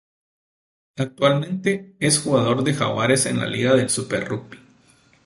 [0.97, 4.57] Actualmente, es jugador de Jaguares en la liga del Super Rugby.